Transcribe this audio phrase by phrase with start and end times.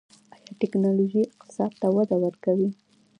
[0.33, 2.69] آیا ټیکنالوژي اقتصاد ته وده ورکوي؟